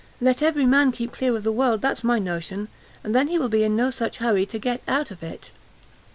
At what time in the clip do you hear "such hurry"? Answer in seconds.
3.91-4.47